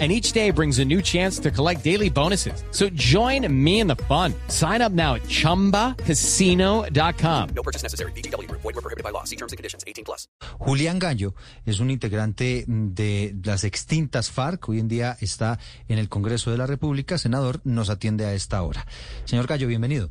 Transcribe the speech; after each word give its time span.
And 0.00 0.10
each 0.10 0.32
day 0.32 0.50
brings 0.50 0.80
a 0.80 0.84
new 0.84 1.00
chance 1.00 1.38
to 1.38 1.52
collect 1.52 1.84
daily 1.84 2.10
bonuses. 2.10 2.64
So 2.72 2.88
join 2.94 3.46
me 3.48 3.78
in 3.78 3.86
the 3.86 3.94
fun. 4.08 4.34
Sign 4.48 4.82
up 4.82 4.90
now 4.90 5.14
at 5.14 5.22
chumbacasino.com. 5.28 7.48
No 7.54 7.62
purchase 7.62 7.84
necessary. 7.84 8.10
BGW. 8.16 8.50
Void 8.50 8.64
were 8.64 8.72
prohibited 8.72 9.04
by 9.04 9.10
law. 9.10 9.22
See 9.22 9.36
terms 9.36 9.52
and 9.52 9.56
conditions. 9.56 9.84
18 9.86 10.04
plus. 10.04 10.26
Julián 10.58 10.98
Gallo 10.98 11.36
es 11.64 11.78
un 11.78 11.90
integrante 11.90 12.64
de 12.66 13.36
las 13.44 13.62
extintas 13.62 14.30
FARC. 14.30 14.68
Hoy 14.68 14.80
en 14.80 14.88
día 14.88 15.16
está 15.20 15.60
en 15.86 15.98
el 15.98 16.08
Congreso 16.08 16.50
de 16.50 16.58
la 16.58 16.66
República. 16.66 17.16
Senador, 17.16 17.60
nos 17.62 17.88
atiende 17.88 18.24
a 18.24 18.34
esta 18.34 18.60
hora. 18.62 18.84
Señor 19.24 19.46
Gallo, 19.46 19.68
bienvenido. 19.68 20.10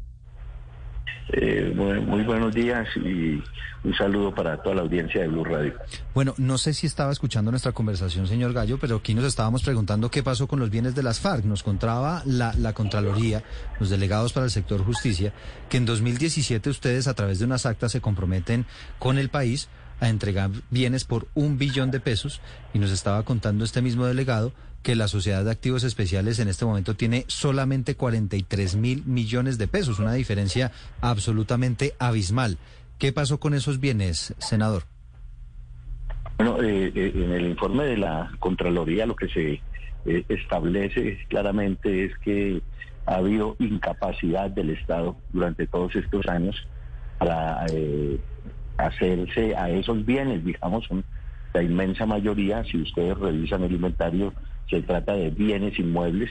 Eh, 1.29 1.73
muy, 1.75 2.23
buenos 2.23 2.53
días 2.53 2.87
y 2.97 3.41
un 3.83 3.95
saludo 3.97 4.33
para 4.33 4.61
toda 4.61 4.75
la 4.75 4.81
audiencia 4.81 5.21
de 5.21 5.27
Blue 5.27 5.43
Radio. 5.43 5.73
Bueno, 6.13 6.33
no 6.37 6.57
sé 6.57 6.73
si 6.73 6.85
estaba 6.85 7.11
escuchando 7.11 7.49
nuestra 7.49 7.71
conversación, 7.71 8.27
señor 8.27 8.53
Gallo, 8.53 8.77
pero 8.79 8.97
aquí 8.97 9.13
nos 9.13 9.25
estábamos 9.25 9.63
preguntando 9.63 10.11
qué 10.11 10.21
pasó 10.21 10.47
con 10.47 10.59
los 10.59 10.69
bienes 10.69 10.95
de 10.95 11.03
las 11.03 11.19
FARC. 11.19 11.45
Nos 11.45 11.63
contaba 11.63 12.21
la, 12.25 12.53
la 12.57 12.73
Contraloría, 12.73 13.43
los 13.79 13.89
delegados 13.89 14.33
para 14.33 14.45
el 14.45 14.51
sector 14.51 14.83
justicia, 14.83 15.33
que 15.69 15.77
en 15.77 15.85
2017 15.85 16.69
ustedes 16.69 17.07
a 17.07 17.13
través 17.13 17.39
de 17.39 17.45
unas 17.45 17.65
actas 17.65 17.91
se 17.91 18.01
comprometen 18.01 18.65
con 18.99 19.17
el 19.17 19.29
país 19.29 19.69
a 19.99 20.09
entregar 20.09 20.51
bienes 20.69 21.05
por 21.05 21.27
un 21.33 21.57
billón 21.57 21.89
de 21.89 21.99
pesos 21.99 22.41
y 22.73 22.79
nos 22.79 22.91
estaba 22.91 23.23
contando 23.23 23.63
este 23.63 23.81
mismo 23.81 24.05
delegado 24.05 24.53
que 24.83 24.95
la 24.95 25.07
Sociedad 25.07 25.43
de 25.43 25.51
Activos 25.51 25.83
Especiales 25.83 26.39
en 26.39 26.47
este 26.47 26.65
momento 26.65 26.95
tiene 26.95 27.25
solamente 27.27 27.95
43 27.95 28.75
mil 28.75 29.03
millones 29.05 29.57
de 29.57 29.67
pesos, 29.67 29.99
una 29.99 30.13
diferencia 30.13 30.71
absolutamente 31.01 31.95
abismal. 31.99 32.57
¿Qué 32.99 33.11
pasó 33.11 33.39
con 33.39 33.53
esos 33.53 33.79
bienes, 33.79 34.35
senador? 34.37 34.83
Bueno, 36.37 36.61
eh, 36.61 36.91
eh, 36.93 37.11
en 37.15 37.31
el 37.31 37.47
informe 37.47 37.85
de 37.85 37.97
la 37.97 38.31
Contraloría 38.39 39.05
lo 39.05 39.15
que 39.15 39.29
se 39.29 39.61
eh, 40.05 40.25
establece 40.27 41.17
claramente 41.29 42.05
es 42.05 42.17
que 42.19 42.61
ha 43.05 43.15
habido 43.15 43.55
incapacidad 43.59 44.49
del 44.49 44.71
Estado 44.71 45.15
durante 45.31 45.67
todos 45.67 45.95
estos 45.95 46.27
años 46.27 46.67
para 47.17 47.65
eh, 47.71 48.19
hacerse 48.77 49.55
a 49.55 49.69
esos 49.69 50.05
bienes, 50.05 50.43
digamos, 50.43 50.85
son 50.85 51.03
la 51.53 51.61
inmensa 51.61 52.05
mayoría, 52.05 52.63
si 52.63 52.81
ustedes 52.81 53.17
revisan 53.17 53.63
el 53.63 53.73
inventario, 53.73 54.33
se 54.69 54.81
trata 54.81 55.13
de 55.13 55.29
bienes 55.29 55.77
inmuebles, 55.79 56.29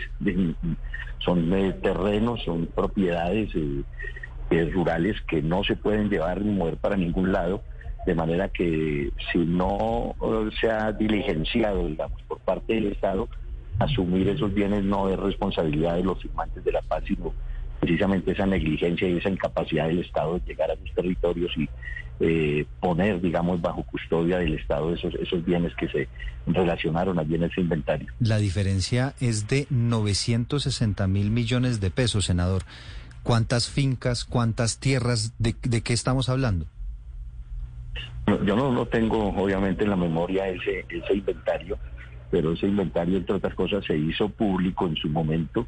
son 1.19 1.52
eh, 1.52 1.72
terrenos, 1.83 2.42
son 2.44 2.66
propiedades 2.66 3.55
eh, 3.55 3.83
eh, 4.50 4.70
rurales 4.72 5.20
que 5.22 5.42
no 5.42 5.64
se 5.64 5.77
pueden 5.77 6.08
llevar 6.08 6.42
ni 6.42 6.52
mover 6.52 6.77
para 6.77 6.97
ningún 6.97 7.33
lado, 7.33 7.62
de 8.06 8.14
manera 8.14 8.48
que 8.48 9.11
si 9.30 9.39
no 9.39 10.16
se 10.61 10.70
ha 10.70 10.92
diligenciado, 10.92 11.86
digamos, 11.86 12.20
por 12.22 12.41
parte 12.41 12.74
del 12.74 12.86
Estado, 12.86 13.28
asumir 13.78 14.28
esos 14.28 14.52
bienes 14.52 14.83
no 14.83 15.08
es 15.08 15.19
responsabilidad 15.19 15.96
de 15.96 16.05
los 16.05 16.20
firmantes 16.20 16.64
de 16.64 16.72
la 16.72 16.83
paz, 16.83 17.05
sino 17.06 17.33
precisamente 17.80 18.33
esa 18.33 18.46
negligencia 18.46 19.08
y 19.08 19.19
esa 19.19 19.28
incapacidad 19.28 19.86
del 19.89 20.00
Estado 20.00 20.34
de 20.34 20.46
llegar 20.46 20.70
a 20.70 20.74
los 20.74 20.92
territorios 20.94 21.52
y 21.56 21.69
eh, 22.25 22.67
poner, 22.78 23.20
digamos, 23.20 23.61
bajo 23.61 23.83
custodia 23.83 24.39
del 24.39 24.55
Estado 24.55 24.95
esos, 24.95 25.12
esos 25.17 25.45
bienes 25.45 25.75
que 25.75 25.89
se 25.89 26.09
relacionaron 26.47 27.19
allí 27.19 27.34
en 27.34 27.42
ese 27.42 27.61
inventario. 27.61 28.06
La 28.20 28.39
diferencia 28.39 29.14
es 29.20 29.48
de 29.48 29.67
960 29.70 31.09
mil 31.09 31.33
millones 31.33 31.80
de 31.80 31.91
pesos, 31.91 32.27
senador. 32.27 32.63
¿Cuántas 33.24 33.69
fincas, 33.69 34.24
cuántas 34.24 34.79
tierras, 34.79 35.35
de, 35.41 35.57
de 35.63 35.80
qué 35.80 35.92
estamos 35.92 36.29
hablando? 36.29 36.67
No, 38.29 38.45
Yo 38.45 38.55
no, 38.55 38.70
no 38.70 38.86
tengo, 38.86 39.30
obviamente, 39.30 39.83
en 39.83 39.91
la 39.91 39.96
memoria 39.96 40.46
ese, 40.46 40.86
ese 40.89 41.14
inventario, 41.14 41.77
pero 42.30 42.52
ese 42.52 42.67
inventario, 42.67 43.17
entre 43.17 43.35
otras 43.35 43.55
cosas, 43.57 43.85
se 43.85 43.96
hizo 43.96 44.29
público 44.29 44.86
en 44.86 44.95
su 44.95 45.08
momento 45.08 45.67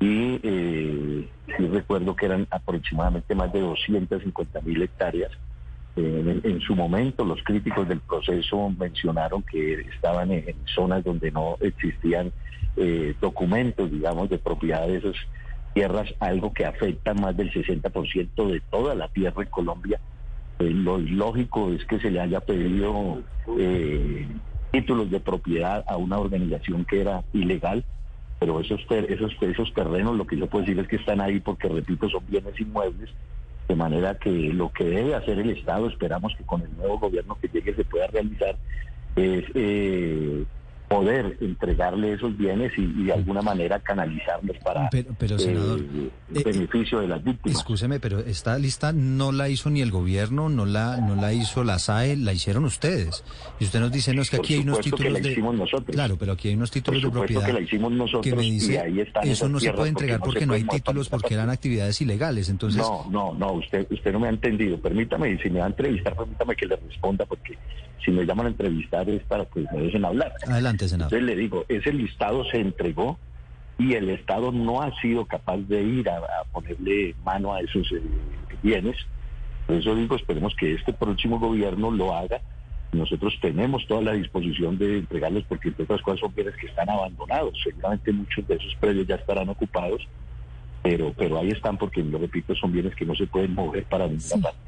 y 0.00 0.40
eh, 0.42 1.28
sí 1.58 1.66
recuerdo 1.66 2.16
que 2.16 2.24
eran 2.24 2.46
aproximadamente 2.50 3.34
más 3.34 3.52
de 3.52 3.60
250 3.60 4.62
mil 4.62 4.80
hectáreas. 4.80 5.30
Eh, 5.96 6.40
en, 6.44 6.50
en 6.50 6.60
su 6.60 6.74
momento, 6.74 7.24
los 7.24 7.42
críticos 7.42 7.88
del 7.88 8.00
proceso 8.00 8.70
mencionaron 8.78 9.42
que 9.42 9.80
estaban 9.94 10.30
en, 10.30 10.54
zonas 10.74 11.04
donde 11.04 11.30
no 11.30 11.56
existían 11.60 12.32
eh, 12.76 13.14
documentos, 13.20 13.90
digamos, 13.90 14.30
de 14.30 14.38
propiedad 14.38 14.86
de 14.86 14.98
esas 14.98 15.16
tierras, 15.74 16.12
algo 16.20 16.52
que 16.52 16.64
afecta 16.64 17.14
más 17.14 17.36
del 17.36 17.52
60% 17.52 18.50
de 18.50 18.60
toda 18.70 18.94
la 18.94 19.08
tierra 19.08 19.42
en 19.42 19.48
Colombia. 19.48 20.00
Eh, 20.58 20.70
lo 20.70 20.98
lógico 20.98 21.72
es 21.72 21.84
que 21.84 21.98
se 21.98 22.10
le 22.10 22.20
haya 22.20 22.40
pedido 22.40 23.22
eh, 23.58 24.26
títulos 24.72 25.10
de 25.10 25.20
propiedad 25.20 25.84
a 25.88 25.96
una 25.96 26.18
organización 26.18 26.84
que 26.84 27.00
era 27.00 27.24
ilegal, 27.32 27.84
pero 28.38 28.60
esos, 28.60 28.80
esos, 28.90 29.32
esos 29.40 29.74
terrenos 29.74 30.16
lo 30.16 30.26
que 30.26 30.36
yo 30.36 30.46
puedo 30.46 30.64
decir 30.64 30.78
es 30.78 30.88
que 30.88 30.96
están 30.96 31.20
ahí 31.20 31.40
porque, 31.40 31.68
repito, 31.68 32.08
son 32.08 32.24
bienes 32.28 32.58
inmuebles, 32.60 33.10
de 33.70 33.76
manera 33.76 34.16
que 34.16 34.30
lo 34.30 34.70
que 34.70 34.82
debe 34.82 35.14
hacer 35.14 35.38
el 35.38 35.50
Estado, 35.50 35.86
esperamos 35.88 36.34
que 36.36 36.42
con 36.42 36.60
el 36.60 36.76
nuevo 36.76 36.98
gobierno 36.98 37.38
que 37.40 37.46
llegue 37.46 37.72
se 37.72 37.84
pueda 37.84 38.08
realizar, 38.08 38.56
es 39.14 39.44
eh, 39.54 40.44
poder 40.94 41.36
entregarle 41.40 42.14
esos 42.14 42.36
bienes 42.36 42.72
y, 42.76 42.80
y 42.82 43.04
de 43.04 43.12
alguna 43.12 43.40
manera 43.42 43.78
canalizarlos 43.78 44.56
para 44.58 44.90
Pero- 44.90 45.14
pero, 45.16 45.38
senador, 45.38 45.78
eh, 45.80 46.10
eh, 46.34 46.42
beneficio 46.44 46.98
de 46.98 47.06
las 47.06 47.22
víctimas. 47.22 47.58
Escúcheme, 47.58 48.00
pero 48.00 48.18
esta 48.18 48.58
lista 48.58 48.92
no 48.92 49.30
la 49.30 49.48
hizo 49.48 49.70
ni 49.70 49.82
el 49.82 49.92
gobierno, 49.92 50.48
no 50.48 50.66
la, 50.66 50.96
no 50.96 51.14
la 51.14 51.32
hizo 51.32 51.62
la 51.62 51.78
SAE, 51.78 52.16
la 52.16 52.32
hicieron 52.32 52.64
ustedes. 52.64 53.22
Y 53.60 53.64
usted 53.66 53.78
nos 53.78 53.92
dice, 53.92 54.12
no, 54.14 54.22
es 54.22 54.30
que 54.30 54.38
Por 54.38 54.46
aquí 54.46 54.54
hay 54.54 54.60
unos 54.62 54.78
que 54.78 54.82
títulos 54.90 55.12
la 55.12 55.20
de... 55.20 55.30
hicimos 55.30 55.54
nosotros. 55.54 55.94
Claro, 55.94 56.16
pero 56.18 56.32
aquí 56.32 56.48
hay 56.48 56.54
unos 56.56 56.72
títulos 56.72 57.00
de 57.02 57.10
propiedad 57.10 57.46
que 57.46 57.52
la 57.52 57.60
hicimos 57.60 57.92
nosotros 57.92 58.24
que 58.24 58.34
me 58.34 58.44
y 58.46 58.50
dice, 58.50 58.80
ahí 58.80 58.98
están 58.98 59.28
eso 59.28 59.48
no 59.48 59.60
se 59.60 59.66
puede 59.66 59.76
porque 59.76 59.88
entregar 59.90 60.18
no 60.18 60.24
porque 60.26 60.46
no 60.46 60.54
hay 60.54 60.64
títulos, 60.64 61.08
porque 61.08 61.34
eran 61.34 61.50
actividades 61.50 62.00
ilegales. 62.00 62.48
Entonces, 62.48 62.82
No, 62.82 63.06
no, 63.12 63.32
no, 63.34 63.52
usted, 63.52 63.86
usted 63.90 64.12
no 64.12 64.18
me 64.18 64.26
ha 64.26 64.30
entendido. 64.30 64.76
Permítame, 64.80 65.30
y 65.30 65.38
si 65.38 65.50
me 65.50 65.60
va 65.60 65.66
a 65.66 65.68
entrevistar, 65.68 66.16
permítame 66.16 66.56
que 66.56 66.66
le 66.66 66.74
responda, 66.74 67.24
porque 67.26 67.56
si 68.04 68.10
me 68.10 68.24
llaman 68.24 68.46
a 68.46 68.48
entrevistar 68.48 69.08
es 69.10 69.22
para 69.24 69.44
que 69.44 69.60
me 69.72 69.82
dejen 69.82 70.04
hablar. 70.04 70.32
adelante, 70.48 70.79
senador. 70.88 71.12
Entonces 71.14 71.36
le 71.36 71.40
digo, 71.40 71.64
ese 71.68 71.92
listado 71.92 72.44
se 72.44 72.60
entregó 72.60 73.18
y 73.78 73.94
el 73.94 74.10
Estado 74.10 74.52
no 74.52 74.82
ha 74.82 74.94
sido 75.00 75.24
capaz 75.26 75.56
de 75.58 75.82
ir 75.82 76.08
a, 76.08 76.18
a 76.18 76.44
ponerle 76.52 77.14
mano 77.24 77.54
a 77.54 77.60
esos 77.60 77.90
eh, 77.92 78.02
bienes. 78.62 78.96
Por 79.66 79.76
eso 79.76 79.94
digo, 79.94 80.16
esperemos 80.16 80.54
que 80.56 80.74
este 80.74 80.92
próximo 80.92 81.38
gobierno 81.38 81.90
lo 81.90 82.14
haga. 82.14 82.40
Nosotros 82.92 83.34
tenemos 83.40 83.86
toda 83.86 84.02
la 84.02 84.12
disposición 84.14 84.76
de 84.76 84.98
entregarlos 84.98 85.44
porque, 85.48 85.68
entre 85.68 85.84
otras 85.84 86.02
cosas, 86.02 86.20
son 86.20 86.34
bienes 86.34 86.56
que 86.56 86.66
están 86.66 86.90
abandonados. 86.90 87.56
Seguramente 87.62 88.12
muchos 88.12 88.46
de 88.48 88.56
esos 88.56 88.74
predios 88.80 89.06
ya 89.06 89.14
estarán 89.14 89.48
ocupados, 89.48 90.02
pero, 90.82 91.12
pero 91.16 91.38
ahí 91.38 91.50
están 91.50 91.78
porque, 91.78 92.02
lo 92.02 92.18
repito, 92.18 92.54
son 92.56 92.72
bienes 92.72 92.94
que 92.96 93.06
no 93.06 93.14
se 93.14 93.26
pueden 93.28 93.54
mover 93.54 93.84
para 93.84 94.06
ninguna 94.08 94.20
Sí. 94.22 94.40
parte. 94.40 94.58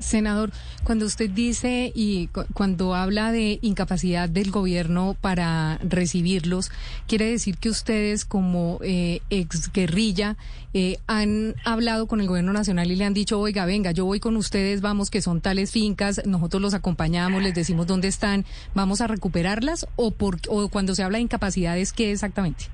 Senador, 0.00 0.50
cuando 0.84 1.06
usted 1.06 1.30
dice 1.30 1.92
y 1.94 2.26
cu- 2.28 2.46
cuando 2.54 2.94
habla 2.94 3.30
de 3.32 3.58
incapacidad 3.62 4.28
del 4.28 4.50
gobierno 4.50 5.16
para 5.20 5.78
recibirlos, 5.82 6.70
quiere 7.06 7.26
decir 7.30 7.58
que 7.58 7.68
ustedes 7.68 8.24
como 8.24 8.78
eh, 8.82 9.20
ex 9.30 9.72
guerrilla 9.72 10.36
eh, 10.74 10.98
han 11.06 11.54
hablado 11.64 12.06
con 12.06 12.20
el 12.20 12.26
gobierno 12.28 12.52
nacional 12.52 12.90
y 12.90 12.96
le 12.96 13.04
han 13.04 13.14
dicho, 13.14 13.38
oiga, 13.38 13.64
venga, 13.66 13.92
yo 13.92 14.04
voy 14.04 14.20
con 14.20 14.36
ustedes, 14.36 14.80
vamos, 14.80 15.10
que 15.10 15.20
son 15.22 15.40
tales 15.40 15.70
fincas, 15.72 16.22
nosotros 16.26 16.62
los 16.62 16.74
acompañamos, 16.74 17.42
les 17.42 17.54
decimos 17.54 17.86
dónde 17.86 18.08
están, 18.08 18.44
vamos 18.74 19.00
a 19.00 19.06
recuperarlas 19.06 19.86
o, 19.96 20.10
por, 20.12 20.38
o 20.48 20.68
cuando 20.68 20.94
se 20.94 21.02
habla 21.02 21.18
de 21.18 21.22
incapacidades, 21.22 21.92
¿qué 21.92 22.12
exactamente? 22.12 22.64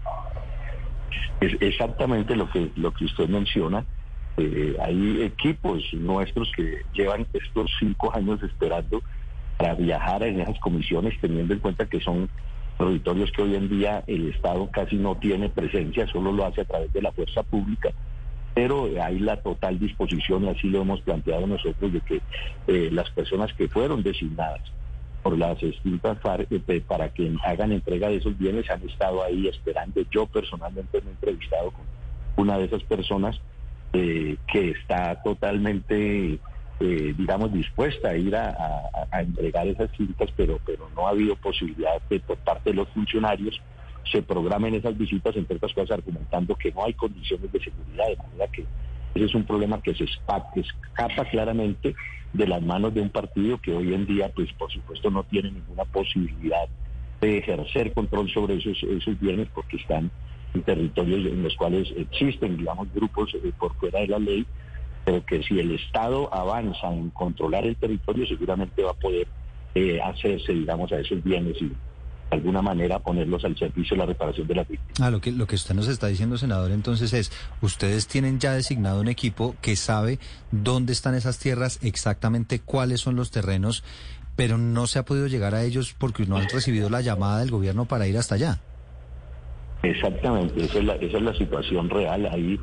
Es 1.41 1.53
exactamente 1.61 2.35
lo 2.35 2.51
que, 2.51 2.71
lo 2.77 2.93
que 2.95 3.05
usted 3.05 3.29
menciona. 3.29 3.85
Eh, 4.37 4.77
hay 4.81 5.23
equipos 5.23 5.83
nuestros 5.95 6.51
que 6.55 6.83
llevan 6.93 7.27
estos 7.33 7.71
cinco 7.79 8.15
años 8.15 8.43
esperando 8.43 9.03
para 9.57 9.75
viajar 9.75 10.23
en 10.23 10.41
esas 10.41 10.59
comisiones, 10.61 11.15
teniendo 11.21 11.55
en 11.55 11.61
cuenta 11.61 11.87
que 11.87 12.01
son 12.01 12.29
territorios 12.77 13.33
que 13.33 13.43
hoy 13.43 13.55
en 13.55 13.69
día 13.69 14.05
el 14.07 14.29
Estado 14.29 14.69
casi 14.71 14.97
no 14.97 15.17
tiene 15.17 15.49
presencia, 15.49 16.07
solo 16.09 16.33
lo 16.33 16.45
hace 16.45 16.61
a 16.61 16.65
través 16.67 16.93
de 16.93 17.01
la 17.01 17.13
fuerza 17.13 17.43
pública. 17.43 17.91
Pero 18.55 18.89
hay 19.03 19.19
la 19.19 19.41
total 19.43 19.79
disposición, 19.79 20.45
y 20.45 20.49
así 20.49 20.69
lo 20.69 20.83
hemos 20.83 21.01
planteado 21.01 21.47
nosotros, 21.47 21.93
de 21.93 22.01
que 22.01 22.21
eh, 22.67 22.91
las 22.93 23.09
personas 23.11 23.53
que 23.55 23.69
fueron 23.69 24.03
designadas 24.03 24.61
por 25.23 25.39
las 25.39 25.59
distintas 25.59 26.19
eh, 26.51 26.83
para 26.87 27.09
que 27.09 27.35
hagan 27.45 27.73
entrega 27.73 28.09
de 28.09 28.17
esos 28.17 28.39
bienes 28.39 28.71
han 28.71 28.83
estado 28.89 29.25
ahí 29.25 29.49
esperando. 29.49 30.03
Yo 30.11 30.27
personalmente 30.27 31.01
me 31.01 31.09
he 31.09 31.13
entrevistado 31.13 31.71
con 31.73 31.85
una 32.37 32.59
de 32.59 32.67
esas 32.67 32.83
personas 32.85 33.41
eh, 33.93 34.37
que 34.47 34.71
está 34.71 35.23
totalmente 35.23 36.39
eh, 36.79 37.15
digamos, 37.17 37.53
dispuesta 37.55 38.11
a 38.11 38.17
ir 38.17 38.37
a, 38.37 38.51
entregar 39.19 39.67
esas 39.67 39.91
citas, 39.97 40.29
pero, 40.37 40.61
pero 40.67 40.91
no 40.95 41.07
ha 41.07 41.11
habido 41.11 41.35
posibilidad 41.37 42.03
de 42.11 42.21
por 42.21 42.37
parte 42.37 42.71
de 42.71 42.77
los 42.77 42.89
funcionarios 42.91 43.59
se 44.13 44.23
programen 44.23 44.75
esas 44.75 44.97
visitas, 44.97 45.35
entre 45.37 45.57
otras 45.57 45.73
cosas 45.73 45.93
argumentando 45.93 46.55
que 46.55 46.71
no 46.73 46.85
hay 46.85 46.93
condiciones 46.93 47.51
de 47.51 47.61
seguridad, 47.61 48.07
de 48.09 48.17
manera 48.17 48.47
que 48.49 48.65
ese 49.15 49.25
es 49.25 49.35
un 49.35 49.45
problema 49.45 49.81
que 49.81 49.95
se 49.95 50.05
que 50.05 50.61
escapa 50.61 51.25
claramente 51.31 51.95
de 52.33 52.47
las 52.47 52.63
manos 52.63 52.93
de 52.93 53.01
un 53.01 53.09
partido 53.09 53.59
que 53.59 53.73
hoy 53.73 53.95
en 53.95 54.07
día, 54.07 54.31
pues 54.35 54.53
por 54.53 54.71
supuesto, 54.71 55.11
no 55.11 55.25
tiene 55.25 55.51
ninguna 55.51 55.85
posibilidad 55.87 56.69
de 57.21 57.39
ejercer 57.39 57.95
control 57.95 58.31
sobre 58.31 58.57
esos, 58.57 58.83
esos 58.83 59.19
bienes 59.19 59.49
porque 59.55 59.79
están 59.79 60.11
territorios 60.63 61.33
en 61.33 61.43
los 61.43 61.55
cuales 61.57 61.89
existen, 61.97 62.57
digamos, 62.57 62.93
grupos 62.95 63.35
eh, 63.35 63.53
por 63.59 63.75
fuera 63.77 64.01
de 64.01 64.09
la 64.09 64.19
ley, 64.19 64.47
pero 65.05 65.25
que 65.25 65.43
si 65.43 65.59
el 65.59 65.73
Estado 65.73 66.33
avanza 66.33 66.93
en 66.93 67.11
controlar 67.11 67.65
el 67.67 67.77
territorio, 67.77 68.27
seguramente 68.27 68.83
va 68.83 68.91
a 68.91 68.95
poder 68.95 69.27
eh, 69.75 70.01
hacerse, 70.01 70.53
digamos, 70.53 70.91
a 70.93 71.01
esos 71.01 71.23
bienes 71.23 71.57
y 71.61 71.67
de 72.31 72.37
alguna 72.37 72.61
manera 72.61 72.99
ponerlos 72.99 73.45
al 73.45 73.57
servicio 73.57 73.95
de 73.95 73.99
la 73.99 74.07
reparación 74.07 74.47
de 74.47 74.55
las 74.57 74.69
víctimas. 74.69 75.01
Ah, 75.01 75.11
lo 75.11 75.21
que, 75.21 75.31
lo 75.31 75.47
que 75.47 75.55
usted 75.55 75.75
nos 75.75 75.87
está 75.87 76.09
diciendo, 76.09 76.37
senador, 76.39 76.73
entonces 76.73 77.13
es, 77.13 77.31
ustedes 77.61 78.09
tienen 78.09 78.41
ya 78.41 78.53
designado 78.53 79.01
un 79.01 79.09
equipo 79.09 79.55
que 79.63 79.77
sabe 79.77 80.19
dónde 80.51 80.93
están 80.93 81.15
esas 81.15 81.39
tierras, 81.39 81.79
exactamente 81.83 82.61
cuáles 82.61 83.01
son 83.01 83.15
los 83.15 83.31
terrenos, 83.31 83.85
pero 84.35 84.59
no 84.59 84.87
se 84.87 84.99
ha 84.99 85.05
podido 85.05 85.29
llegar 85.29 85.55
a 85.55 85.63
ellos 85.63 85.95
porque 85.97 86.27
no 86.27 86.37
han 86.37 86.49
recibido 86.49 86.91
la 86.91 87.01
llamada 87.01 87.39
del 87.39 87.51
gobierno 87.51 87.87
para 87.87 88.07
ir 88.09 88.19
hasta 88.19 88.35
allá. 88.35 88.61
Exactamente, 89.91 90.65
esa 90.65 90.79
es 90.79 90.85
la, 90.85 90.95
esa 90.95 91.17
es 91.19 91.23
la 91.23 91.35
situación 91.35 91.89
real 91.89 92.29
ahí. 92.33 92.59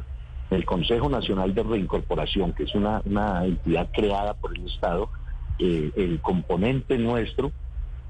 El 0.49 0.65
Consejo 0.65 1.09
Nacional 1.09 1.55
de 1.55 1.63
Reincorporación, 1.63 2.53
que 2.53 2.63
es 2.63 2.75
una, 2.75 3.01
entidad 3.45 3.89
creada 3.93 4.33
por 4.33 4.55
el 4.55 4.65
Estado, 4.67 5.09
eh, 5.57 5.91
el 5.95 6.19
componente 6.19 6.97
nuestro 6.97 7.53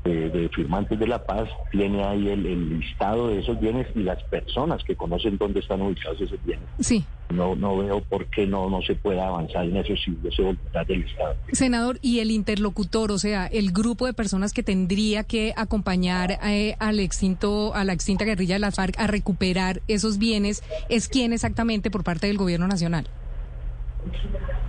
eh, 0.06 0.30
de 0.34 0.50
firmantes 0.50 1.00
de 1.00 1.08
la 1.08 1.24
paz 1.24 1.48
tiene 1.72 2.04
ahí 2.04 2.28
el, 2.28 2.46
el 2.46 2.80
listado 2.80 3.30
de 3.30 3.40
esos 3.40 3.60
bienes 3.60 3.88
y 3.96 4.00
las 4.00 4.22
personas 4.24 4.84
que 4.84 4.96
conocen 4.96 5.38
dónde 5.38 5.62
están 5.62 5.82
ubicados 5.82 6.20
esos 6.20 6.44
bienes. 6.44 6.66
Sí. 6.80 7.06
No, 7.30 7.56
no 7.56 7.78
veo 7.78 8.02
por 8.02 8.26
qué 8.28 8.46
no, 8.46 8.70
no 8.70 8.82
se 8.82 8.96
pueda 8.96 9.28
avanzar 9.28 9.66
en 9.66 9.78
eso 9.78 9.96
si 9.96 10.12
hubiese 10.12 10.42
voluntad 10.42 10.86
del 10.86 11.04
Estado. 11.04 11.36
Senador, 11.54 12.00
y 12.02 12.20
el 12.20 12.32
interlocutor, 12.32 13.12
o 13.12 13.18
sea, 13.18 13.48
el 13.48 13.72
grupo 13.72 14.06
de 14.06 14.14
personas 14.14 14.52
que 14.52 14.62
tendría 14.62 15.24
que 15.24 15.54
acompañar 15.56 16.38
eh, 16.44 16.76
al 16.80 17.00
extinto, 17.00 17.74
a 17.74 17.86
la 17.86 17.94
extinta 17.94 18.26
guerrilla 18.26 18.56
de 18.56 18.60
las 18.60 18.76
FARC 18.76 19.00
a 19.00 19.08
recuperar 19.08 19.82
esos 19.88 20.18
bienes, 20.18 20.64
¿es 20.90 21.08
quién 21.08 21.34
exactamente 21.34 21.90
por 21.90 22.04
parte 22.04 22.28
del 22.28 22.38
gobierno 22.38 22.68
nacional? 22.68 23.08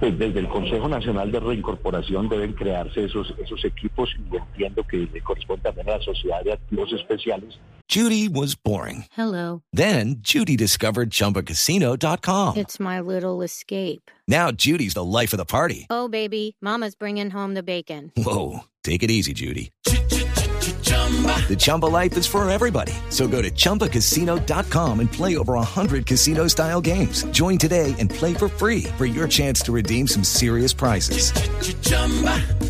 Pues 0.00 0.18
desde 0.18 0.40
el 0.40 0.48
Consejo 0.48 0.88
Nacional 0.88 1.30
de 1.32 1.40
Reincorporación 1.40 2.28
deben 2.28 2.52
crearse 2.52 3.04
esos, 3.04 3.34
esos 3.38 3.64
equipos 3.64 4.10
y 4.30 4.36
entiendo 4.36 4.82
que 4.84 5.08
le 5.12 5.20
corresponde 5.22 5.62
también 5.62 5.88
a 5.88 5.98
la 5.98 6.04
Sociedad 6.04 6.42
de 6.42 6.52
Activos 6.52 6.92
Especiales 6.92 7.58
Judy 7.88 8.28
was 8.28 8.54
boring. 8.54 9.04
Hello. 9.12 9.62
Then 9.72 10.16
Judy 10.20 10.56
discovered 10.56 11.10
ChumbaCasino.com. 11.10 12.56
It's 12.56 12.80
my 12.80 13.00
little 13.00 13.42
escape. 13.42 14.10
Now 14.26 14.50
Judy's 14.50 14.94
the 14.94 15.04
life 15.04 15.32
of 15.32 15.36
the 15.36 15.44
party. 15.44 15.86
Oh, 15.90 16.08
baby, 16.08 16.56
Mama's 16.60 16.94
bringing 16.94 17.30
home 17.30 17.54
the 17.54 17.62
bacon. 17.62 18.10
Whoa, 18.16 18.60
take 18.82 19.02
it 19.02 19.10
easy, 19.10 19.32
Judy. 19.32 19.70
The 21.48 21.56
Chumba 21.56 21.86
life 21.86 22.16
is 22.16 22.26
for 22.26 22.48
everybody. 22.50 22.92
So 23.10 23.28
go 23.28 23.40
to 23.40 23.50
ChumbaCasino.com 23.50 25.00
and 25.00 25.12
play 25.12 25.36
over 25.36 25.54
100 25.54 26.06
casino-style 26.06 26.80
games. 26.80 27.24
Join 27.26 27.58
today 27.58 27.94
and 27.98 28.10
play 28.10 28.34
for 28.34 28.48
free 28.48 28.84
for 28.96 29.04
your 29.04 29.28
chance 29.28 29.60
to 29.62 29.72
redeem 29.72 30.08
some 30.08 30.24
serious 30.24 30.72
prizes. 30.72 31.30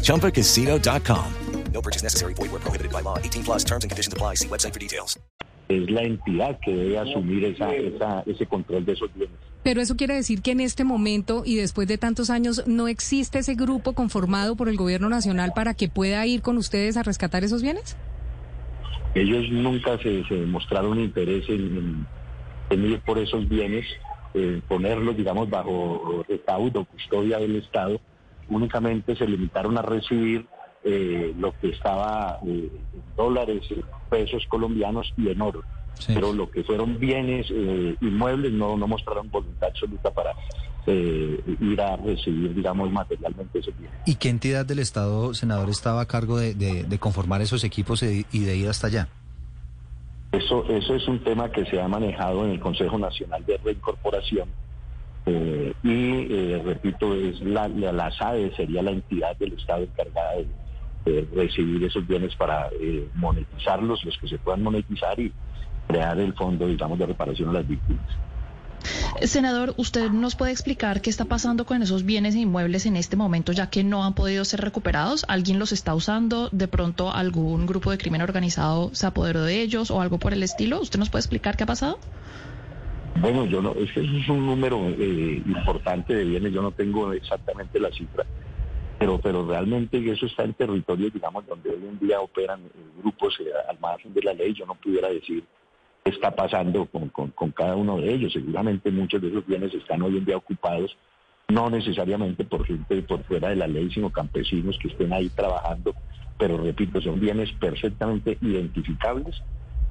ChumbaCasino.com. 0.02 1.34
No 1.72 1.82
purchase 1.82 2.02
necessary. 2.02 2.34
Void 2.34 2.52
where 2.52 2.60
prohibited 2.60 2.92
by 2.92 3.00
law. 3.00 3.18
18 3.18 3.44
plus 3.44 3.64
terms 3.64 3.84
and 3.84 3.90
conditions 3.90 4.12
apply. 4.12 4.34
See 4.34 4.48
website 4.48 4.72
for 4.72 4.78
details. 4.78 5.18
es 5.68 5.90
la 5.90 6.02
entidad 6.02 6.58
que 6.60 6.74
debe 6.74 6.98
asumir 6.98 7.44
esa, 7.44 7.74
esa, 7.74 8.22
ese 8.26 8.46
control 8.46 8.84
de 8.84 8.92
esos 8.92 9.12
bienes. 9.14 9.36
Pero 9.62 9.80
eso 9.80 9.96
quiere 9.96 10.14
decir 10.14 10.42
que 10.42 10.50
en 10.50 10.60
este 10.60 10.84
momento 10.84 11.42
y 11.44 11.56
después 11.56 11.88
de 11.88 11.96
tantos 11.96 12.28
años 12.28 12.64
no 12.66 12.86
existe 12.86 13.38
ese 13.38 13.54
grupo 13.54 13.94
conformado 13.94 14.56
por 14.56 14.68
el 14.68 14.76
gobierno 14.76 15.08
nacional 15.08 15.52
para 15.54 15.72
que 15.72 15.88
pueda 15.88 16.26
ir 16.26 16.42
con 16.42 16.58
ustedes 16.58 16.96
a 16.96 17.02
rescatar 17.02 17.44
esos 17.44 17.62
bienes. 17.62 17.96
Ellos 19.14 19.48
nunca 19.50 19.96
se, 19.98 20.24
se 20.24 20.34
interés 20.98 21.48
en, 21.48 22.06
en, 22.70 22.84
ir 22.84 23.00
por 23.00 23.18
esos 23.18 23.48
bienes, 23.48 23.86
eh, 24.34 24.60
ponerlos, 24.66 25.16
digamos, 25.16 25.48
bajo 25.48 26.24
recaudo, 26.28 26.84
custodia 26.84 27.38
del 27.38 27.56
Estado. 27.56 28.00
Únicamente 28.48 29.14
se 29.14 29.26
limitaron 29.26 29.78
a 29.78 29.82
recibir 29.82 30.46
eh, 30.82 31.32
lo 31.38 31.52
que 31.52 31.68
estaba 31.68 32.40
eh, 32.44 32.70
en 32.92 33.02
dólares, 33.16 33.62
pesos 34.10 34.44
colombianos 34.48 35.12
y 35.16 35.28
en 35.28 35.40
oro. 35.40 35.62
Sí. 35.98 36.12
Pero 36.14 36.32
lo 36.32 36.50
que 36.50 36.64
fueron 36.64 36.98
bienes 36.98 37.46
eh, 37.50 37.96
inmuebles 38.00 38.52
no, 38.52 38.76
no 38.76 38.86
mostraron 38.86 39.30
voluntad 39.30 39.68
absoluta 39.68 40.10
para 40.10 40.32
eh, 40.86 41.40
ir 41.60 41.80
a 41.80 41.96
recibir, 41.96 42.54
digamos, 42.54 42.90
materialmente 42.92 43.58
esos 43.60 43.76
bienes. 43.78 43.98
¿Y 44.06 44.16
qué 44.16 44.28
entidad 44.28 44.66
del 44.66 44.80
Estado, 44.80 45.32
senador, 45.34 45.70
estaba 45.70 46.00
a 46.02 46.06
cargo 46.06 46.36
de, 46.38 46.54
de- 46.54 46.82
de 46.84 46.98
conformar 46.98 47.40
esos 47.42 47.64
equipos 47.64 48.02
y, 48.02 48.26
y 48.32 48.40
de 48.40 48.56
ir 48.56 48.68
hasta 48.68 48.88
allá? 48.88 49.08
Eso, 50.32 50.64
eso 50.68 50.94
es 50.96 51.06
un 51.06 51.20
tema 51.22 51.50
que 51.52 51.64
se 51.66 51.80
ha 51.80 51.86
manejado 51.86 52.44
en 52.44 52.50
el 52.50 52.60
Consejo 52.60 52.98
Nacional 52.98 53.44
de 53.46 53.56
Reincorporación 53.58 54.48
eh, 55.26 55.72
y, 55.82 56.26
eh, 56.34 56.62
repito, 56.64 57.14
es 57.14 57.40
la, 57.40 57.68
la, 57.68 57.92
la 57.92 58.10
SADE 58.10 58.52
sería 58.56 58.82
la 58.82 58.90
entidad 58.90 59.36
del 59.38 59.52
Estado 59.54 59.84
encargada 59.84 60.32
de, 61.04 61.10
de 61.12 61.28
recibir 61.34 61.84
esos 61.84 62.06
bienes 62.06 62.34
para 62.34 62.68
eh, 62.80 63.08
monetizarlos, 63.14 64.04
los 64.04 64.18
que 64.18 64.26
se 64.28 64.38
puedan 64.38 64.62
monetizar 64.62 65.18
y 65.20 65.32
crear 65.86 66.18
el 66.18 66.32
fondo, 66.34 66.66
digamos, 66.66 66.98
de 66.98 67.06
reparación 67.06 67.50
a 67.50 67.52
las 67.54 67.68
víctimas. 67.68 68.04
Senador, 69.22 69.74
¿usted 69.76 70.10
nos 70.10 70.34
puede 70.34 70.52
explicar 70.52 71.00
qué 71.00 71.08
está 71.08 71.24
pasando 71.24 71.64
con 71.64 71.82
esos 71.82 72.04
bienes 72.04 72.34
e 72.34 72.40
inmuebles 72.40 72.84
en 72.84 72.96
este 72.96 73.16
momento, 73.16 73.52
ya 73.52 73.70
que 73.70 73.82
no 73.82 74.04
han 74.04 74.14
podido 74.14 74.44
ser 74.44 74.60
recuperados? 74.60 75.24
¿Alguien 75.28 75.58
los 75.58 75.72
está 75.72 75.94
usando? 75.94 76.48
¿De 76.52 76.68
pronto 76.68 77.10
algún 77.10 77.66
grupo 77.66 77.90
de 77.90 77.98
crimen 77.98 78.20
organizado 78.20 78.90
se 78.92 79.06
apoderó 79.06 79.42
de 79.42 79.62
ellos 79.62 79.90
o 79.90 80.00
algo 80.00 80.18
por 80.18 80.32
el 80.32 80.42
estilo? 80.42 80.80
¿Usted 80.80 80.98
nos 80.98 81.08
puede 81.08 81.20
explicar 81.20 81.56
qué 81.56 81.64
ha 81.64 81.66
pasado? 81.66 81.98
Bueno, 83.20 83.46
yo 83.46 83.62
no, 83.62 83.72
es 83.72 83.92
que 83.92 84.00
eso 84.00 84.16
es 84.16 84.28
un 84.28 84.44
número 84.44 84.88
eh, 84.88 85.42
importante 85.46 86.14
de 86.14 86.24
bienes, 86.24 86.52
yo 86.52 86.60
no 86.60 86.72
tengo 86.72 87.12
exactamente 87.12 87.78
la 87.78 87.90
cifra, 87.90 88.26
pero, 88.98 89.20
pero 89.20 89.46
realmente 89.46 89.98
eso 90.10 90.26
está 90.26 90.42
en 90.42 90.54
territorios, 90.54 91.12
digamos, 91.12 91.46
donde 91.46 91.70
hoy 91.70 91.86
en 91.88 91.98
día 92.00 92.20
operan 92.20 92.60
grupos 92.98 93.38
eh, 93.40 93.44
al 93.70 93.78
margen 93.78 94.12
de 94.12 94.22
la 94.22 94.34
ley, 94.34 94.52
yo 94.52 94.66
no 94.66 94.74
pudiera 94.74 95.08
decir 95.08 95.44
está 96.04 96.30
pasando 96.32 96.86
con, 96.86 97.08
con, 97.08 97.50
cada 97.52 97.76
uno 97.76 97.96
de 97.96 98.12
ellos, 98.12 98.32
seguramente 98.32 98.90
muchos 98.90 99.22
de 99.22 99.28
esos 99.28 99.46
bienes 99.46 99.72
están 99.72 100.02
hoy 100.02 100.18
en 100.18 100.24
día 100.26 100.36
ocupados, 100.36 100.94
no 101.48 101.70
necesariamente 101.70 102.44
por 102.44 102.66
gente 102.66 103.00
por 103.02 103.22
fuera 103.24 103.48
de 103.48 103.56
la 103.56 103.66
ley, 103.66 103.90
sino 103.90 104.10
campesinos 104.10 104.78
que 104.78 104.88
estén 104.88 105.12
ahí 105.14 105.30
trabajando, 105.30 105.94
pero 106.38 106.58
repito, 106.58 107.00
son 107.00 107.20
bienes 107.20 107.50
perfectamente 107.52 108.36
identificables 108.42 109.42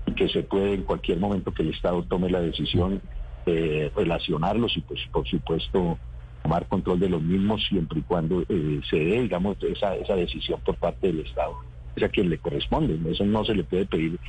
y 0.05 0.11
que 0.13 0.29
se 0.29 0.43
puede 0.43 0.75
en 0.75 0.83
cualquier 0.83 1.19
momento 1.19 1.51
que 1.51 1.63
el 1.63 1.69
Estado 1.69 2.03
tome 2.03 2.29
la 2.29 2.41
decisión 2.41 3.01
de 3.47 3.91
relacionarlos 3.95 4.77
y 4.77 4.81
pues 4.81 4.99
por 5.11 5.27
supuesto 5.27 5.97
tomar 6.43 6.67
control 6.67 6.99
de 6.99 7.09
los 7.09 7.21
mismos 7.21 7.65
siempre 7.67 7.99
y 7.99 8.03
cuando 8.03 8.43
eh, 8.49 8.81
se 8.87 8.97
dé, 8.97 9.21
digamos, 9.21 9.57
esa, 9.63 9.95
esa 9.95 10.15
decisión 10.15 10.59
por 10.63 10.75
parte 10.75 11.07
del 11.07 11.21
Estado. 11.21 11.55
Es 11.95 12.03
a 12.03 12.09
quien 12.09 12.29
le 12.29 12.37
corresponde, 12.37 12.99
eso 13.11 13.25
no 13.25 13.43
se 13.45 13.55
le 13.55 13.63
puede 13.63 13.85
pedir 13.85 14.19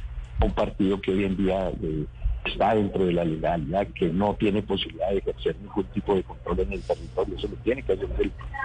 un 0.41 0.53
partido 0.55 1.01
que 1.01 1.13
hoy 1.13 1.25
en 1.25 1.37
día 1.37 1.71
eh, 1.83 2.07
está 2.45 2.75
dentro 2.75 3.07
de 3.07 3.13
la 3.15 3.25
legalidad, 3.25 3.87
que 3.95 4.07
no 4.09 4.35
tiene 4.39 4.63
posibilidad 4.63 5.09
de 5.11 5.19
ejercer 5.19 5.57
ningún 5.61 5.85
tipo 5.87 6.15
de 6.15 6.23
control 6.23 6.61
en 6.61 6.73
el 6.75 6.83
territorio, 6.83 7.37
eso 7.39 7.49
lo 7.49 7.57
tiene 7.57 7.83
que 7.83 7.93
hacer 7.95 8.09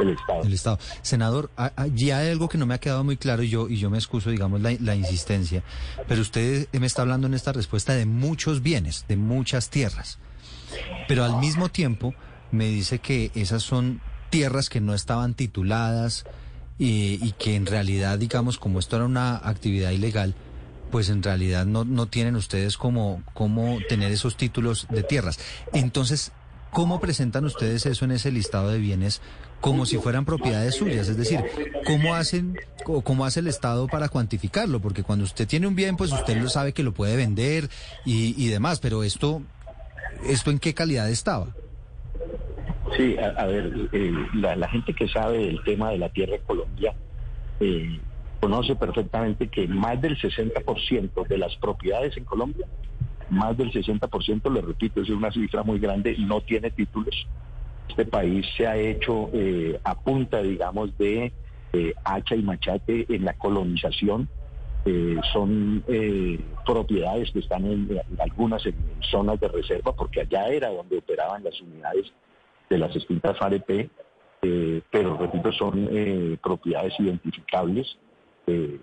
el, 0.02 0.10
Estado. 0.10 0.44
El 0.44 0.54
Estado. 0.54 0.80
Senador, 1.02 1.50
a- 1.56 1.72
a- 1.76 1.88
ya 1.88 2.20
hay 2.20 2.30
algo 2.30 2.50
que 2.50 2.58
no 2.58 2.66
me 2.66 2.74
ha 2.74 2.80
quedado 2.80 3.04
muy 3.06 3.16
claro 3.16 3.42
y 3.44 3.50
yo, 3.50 3.70
y 3.70 3.78
yo 3.78 3.90
me 3.90 3.98
excuso, 3.98 4.30
digamos, 4.32 4.60
la, 4.62 4.96
insistencia, 4.96 5.64
pero 6.08 6.22
usted 6.22 6.68
me 6.74 6.88
está 6.88 7.04
hablando 7.04 7.28
en 7.28 7.34
esta 7.34 7.54
respuesta 7.54 7.94
de 7.94 8.06
muchos 8.06 8.62
bienes, 8.62 9.06
de 9.08 9.16
muchas 9.16 9.70
tierras, 9.70 10.20
pero 11.08 11.24
al 11.24 11.38
mismo 11.38 11.70
tiempo 11.70 12.14
me 12.52 12.66
dice 12.68 13.00
que 13.00 13.32
esas 13.36 13.64
son 13.64 14.02
tierras 14.30 14.70
que 14.70 14.82
no 14.82 14.94
estaban 14.94 15.34
tituladas 15.36 16.26
y 16.78 17.32
que 17.34 17.56
en 17.56 17.66
realidad, 17.66 18.18
digamos, 18.20 18.58
como 18.58 18.80
esto 18.80 18.96
era 18.98 19.06
una 19.06 19.36
actividad 19.38 19.92
ilegal, 19.92 20.34
pues 20.92 21.10
en 21.10 21.24
realidad 21.24 21.66
no, 21.66 21.86
no 21.86 22.08
tienen 22.08 22.36
ustedes 22.36 22.78
como, 22.78 23.24
como 23.34 23.78
tener 23.88 24.12
esos 24.12 24.38
títulos 24.38 24.88
de 24.90 25.04
tierras. 25.04 25.40
Entonces, 25.74 26.32
¿cómo 26.72 27.00
presentan 27.00 27.46
ustedes 27.46 27.86
eso 27.86 28.06
en 28.06 28.12
ese 28.12 28.32
listado 28.32 28.70
de 28.70 28.80
bienes 28.80 29.22
como 29.62 29.86
si 29.86 29.98
fueran 29.98 30.26
propiedades 30.26 30.76
suyas? 30.76 31.08
Es 31.08 31.18
decir, 31.18 31.44
¿cómo 31.86 32.16
hacen 32.16 32.58
o 32.86 33.02
cómo 33.02 33.26
hace 33.26 33.40
el 33.42 33.48
Estado 33.48 33.88
para 33.88 34.10
cuantificarlo? 34.10 34.80
Porque 34.80 35.04
cuando 35.04 35.26
usted 35.26 35.48
tiene 35.48 35.68
un 35.68 35.76
bien, 35.76 35.98
pues 35.98 36.12
usted 36.12 36.38
lo 36.38 36.50
sabe 36.50 36.74
que 36.74 36.84
lo 36.84 36.94
puede 36.94 37.16
vender 37.16 37.70
y, 38.06 38.42
y 38.44 38.50
demás, 38.50 38.80
pero 38.80 39.04
esto, 39.04 39.42
¿esto 40.26 40.52
en 40.52 40.60
qué 40.60 40.74
calidad 40.74 41.10
estaba? 41.10 41.48
Sí, 42.98 43.16
a, 43.18 43.46
ver, 43.46 43.90
eh, 43.92 44.12
la, 44.34 44.56
la 44.56 44.68
gente 44.68 44.94
que 44.94 45.08
sabe 45.08 45.38
del 45.38 45.64
tema 45.64 45.92
de 45.92 46.00
la 46.00 46.10
tierra 46.10 46.36
en 46.36 46.42
Colombia 46.42 46.94
eh, 47.60 48.00
conoce 48.40 48.76
perfectamente 48.76 49.48
que 49.48 49.68
más 49.68 50.02
del 50.02 50.18
60% 50.18 51.28
de 51.28 51.38
las 51.38 51.56
propiedades 51.58 52.16
en 52.18 52.26
Colombia, 52.26 52.68
más 53.30 53.58
del 53.58 53.72
60%, 53.72 54.52
le 54.52 54.62
repito, 54.62 55.02
es 55.02 55.10
una 55.10 55.32
cifra 55.32 55.64
muy 55.64 55.80
grande, 55.80 56.16
no 56.20 56.42
tiene 56.42 56.72
títulos. 56.72 57.28
Este 57.88 58.06
país 58.06 58.46
se 58.56 58.68
ha 58.68 58.78
hecho 58.78 59.30
eh, 59.34 59.80
a 59.84 59.96
punta, 59.96 60.42
digamos, 60.42 60.98
de 60.98 61.32
eh, 61.74 61.94
hacha 62.04 62.36
y 62.36 62.42
machete 62.42 63.06
en 63.14 63.26
la 63.26 63.34
colonización. 63.34 64.30
Eh, 64.86 65.18
son 65.34 65.84
eh, 65.88 66.40
propiedades 66.66 67.30
que 67.32 67.40
están 67.40 67.66
en, 67.66 68.00
algunas 68.20 68.66
en, 68.66 68.76
zonas 69.02 69.40
de 69.40 69.48
reserva, 69.50 69.94
porque 69.96 70.22
allá 70.22 70.48
era 70.48 70.70
donde 70.70 70.98
operaban 70.98 71.44
las 71.44 71.60
unidades 71.62 72.12
de 72.70 72.78
las 72.78 72.96
extintas 72.96 73.38
FAREP, 73.38 73.90
eh, 74.42 74.82
pero 74.90 75.18
repito, 75.18 75.52
son 75.52 75.90
propiedades 76.42 76.94
identificables. 77.00 77.98
Eh, 78.50 78.80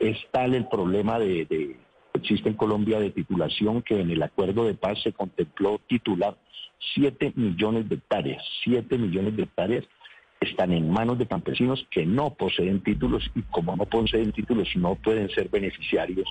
es 0.00 0.18
tal 0.32 0.54
el 0.54 0.66
problema 0.68 1.18
de, 1.18 1.46
de 1.46 1.76
existe 2.14 2.48
en 2.48 2.56
Colombia 2.56 2.98
de 2.98 3.10
titulación 3.10 3.82
que 3.82 4.00
en 4.00 4.10
el 4.10 4.22
acuerdo 4.22 4.64
de 4.64 4.74
paz 4.74 5.00
se 5.02 5.12
contempló 5.12 5.80
titular 5.86 6.36
7 6.94 7.32
millones 7.36 7.88
de 7.88 7.96
hectáreas, 7.96 8.42
7 8.64 8.98
millones 8.98 9.36
de 9.36 9.44
hectáreas 9.44 9.84
están 10.40 10.72
en 10.72 10.90
manos 10.90 11.18
de 11.18 11.26
campesinos 11.26 11.86
que 11.90 12.04
no 12.04 12.34
poseen 12.34 12.82
títulos 12.82 13.30
y 13.34 13.42
como 13.42 13.74
no 13.76 13.86
poseen 13.86 14.32
títulos 14.32 14.68
no 14.76 14.94
pueden 14.96 15.30
ser 15.30 15.48
beneficiarios 15.48 16.28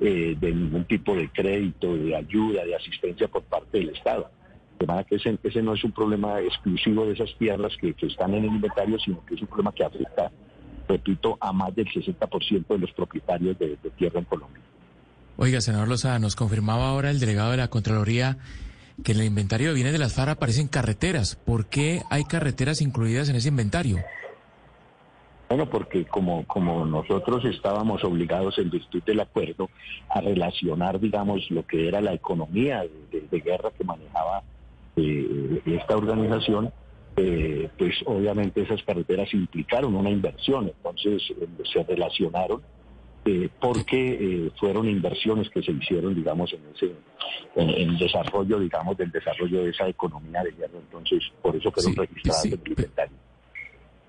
eh, 0.00 0.36
de 0.38 0.52
ningún 0.52 0.84
tipo 0.84 1.16
de 1.16 1.28
crédito, 1.28 1.94
de 1.96 2.14
ayuda, 2.14 2.64
de 2.64 2.76
asistencia 2.76 3.26
por 3.26 3.42
parte 3.42 3.78
del 3.78 3.90
Estado. 3.90 4.30
De 4.78 4.86
manera 4.86 5.04
que 5.04 5.16
ese, 5.16 5.36
ese 5.42 5.60
no 5.60 5.74
es 5.74 5.82
un 5.82 5.90
problema 5.90 6.40
exclusivo 6.40 7.04
de 7.04 7.14
esas 7.14 7.34
tierras 7.36 7.76
que, 7.76 7.94
que 7.94 8.06
están 8.06 8.32
en 8.34 8.44
el 8.44 8.50
inventario, 8.50 8.96
sino 9.00 9.24
que 9.26 9.34
es 9.34 9.40
un 9.40 9.48
problema 9.48 9.72
que 9.72 9.82
afecta, 9.82 10.30
repito, 10.88 11.36
a 11.40 11.52
más 11.52 11.74
del 11.76 11.86
60% 11.86 12.66
de 12.66 12.78
los 12.78 12.90
propietarios 12.92 13.58
de, 13.58 13.76
de 13.82 13.90
tierra 13.90 14.18
en 14.20 14.24
Colombia. 14.24 14.62
Oiga, 15.36 15.60
senador 15.60 15.86
Lozada, 15.88 16.18
nos 16.18 16.34
confirmaba 16.34 16.88
ahora 16.88 17.10
el 17.10 17.20
delegado 17.20 17.52
de 17.52 17.58
la 17.58 17.68
Contraloría 17.68 18.38
que 19.04 19.12
en 19.12 19.20
el 19.20 19.26
inventario 19.26 19.68
de 19.68 19.74
bienes 19.74 19.92
de 19.92 19.98
las 20.00 20.14
FARC 20.14 20.30
aparecen 20.30 20.66
carreteras. 20.66 21.36
¿Por 21.36 21.66
qué 21.66 22.02
hay 22.10 22.24
carreteras 22.24 22.80
incluidas 22.80 23.28
en 23.28 23.36
ese 23.36 23.48
inventario? 23.48 23.98
Bueno, 25.48 25.70
porque 25.70 26.04
como, 26.04 26.44
como 26.46 26.84
nosotros 26.84 27.42
estábamos 27.46 28.04
obligados 28.04 28.58
en 28.58 28.68
virtud 28.70 29.02
del 29.04 29.20
acuerdo 29.20 29.70
a 30.10 30.20
relacionar, 30.20 31.00
digamos, 31.00 31.50
lo 31.50 31.64
que 31.66 31.88
era 31.88 32.00
la 32.02 32.12
economía 32.12 32.80
de, 32.82 32.90
de- 33.20 33.26
de 33.30 33.40
guerra 33.40 33.70
que 33.76 33.82
manejaba 33.84 34.42
eh, 34.96 35.62
esta 35.64 35.96
organización, 35.96 36.70
eh, 37.18 37.68
pues 37.76 37.94
obviamente 38.06 38.62
esas 38.62 38.82
carreteras 38.84 39.32
implicaron 39.34 39.94
una 39.94 40.10
inversión, 40.10 40.68
entonces 40.68 41.22
eh, 41.40 41.46
se 41.72 41.82
relacionaron 41.84 42.62
eh, 43.24 43.48
porque 43.60 44.50
fueron 44.58 44.88
inversiones 44.88 45.50
que 45.50 45.62
se 45.62 45.72
hicieron, 45.72 46.14
digamos, 46.14 46.50
en 46.52 46.60
ese 46.74 46.94
en, 47.56 47.68
en 47.70 47.98
desarrollo, 47.98 48.58
digamos, 48.60 48.96
del 48.96 49.10
desarrollo 49.10 49.64
de 49.64 49.70
esa 49.70 49.86
economía 49.88 50.42
de 50.44 50.52
guerra. 50.52 50.78
Entonces, 50.78 51.22
por 51.42 51.54
eso 51.56 51.70
fueron 51.72 51.92
Sí, 51.92 51.98
registradas 52.00 52.42
sí, 52.42 52.48
en 52.48 52.60
el 52.64 52.68
inventario. 52.70 53.16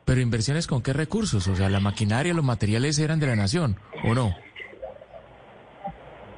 Pero 0.05 0.21
inversiones 0.21 0.67
con 0.67 0.81
qué 0.81 0.93
recursos? 0.93 1.47
O 1.47 1.55
sea, 1.55 1.69
la 1.69 1.79
maquinaria, 1.79 2.33
los 2.33 2.45
materiales 2.45 2.97
eran 2.99 3.19
de 3.19 3.27
la 3.27 3.35
nación, 3.35 3.75
¿o 4.05 4.13
no? 4.15 4.33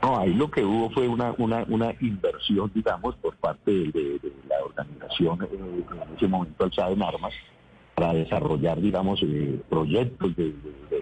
No, 0.01 0.19
ahí 0.19 0.33
lo 0.33 0.49
que 0.49 0.63
hubo 0.63 0.89
fue 0.89 1.07
una, 1.07 1.33
una, 1.37 1.63
una 1.69 1.93
inversión, 2.01 2.71
digamos, 2.73 3.15
por 3.17 3.35
parte 3.37 3.69
de, 3.71 3.91
de- 3.91 4.30
organización 4.71 5.43
eh, 5.43 5.47
en 5.51 6.15
ese 6.17 6.27
momento 6.27 6.63
alzada 6.63 6.91
en 6.91 7.03
armas 7.03 7.33
para 7.95 8.13
desarrollar, 8.13 8.79
digamos, 8.81 9.21
eh, 9.23 9.59
proyectos 9.69 10.35
de, 10.35 10.53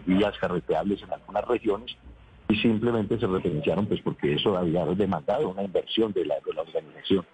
vías 0.06 0.38
carreteables 0.40 1.02
en 1.04 1.14
algunas 1.14 1.48
regiones 1.48 1.96
y 2.48 2.56
simplemente 2.56 3.20
se 3.20 3.28
referenciaron 3.28 3.86
pues 3.86 4.02
porque 4.02 4.34
eso 4.34 4.58
había 4.58 4.86
demandado 4.86 5.50
una 5.50 5.64
inversión 5.64 6.12
de 6.14 6.26
la, 6.26 6.36
de 6.36 6.54
la 6.54 6.62
organización. 6.62 7.26